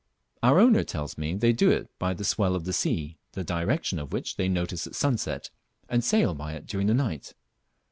Our 0.41 0.57
owner 0.59 0.83
tells 0.83 1.15
me 1.19 1.35
they 1.35 1.53
do 1.53 1.69
it 1.69 1.87
by 1.99 2.15
the 2.15 2.23
swell 2.23 2.55
of 2.55 2.63
the 2.65 2.73
sea, 2.73 3.19
the 3.33 3.43
direction 3.43 3.99
of 3.99 4.11
which 4.11 4.35
they 4.35 4.49
notice 4.49 4.87
at 4.87 4.95
sunset, 4.95 5.51
and 5.87 6.03
sail 6.03 6.33
by 6.33 6.53
it 6.53 6.65
during 6.65 6.87
the 6.87 6.95
night. 6.95 7.35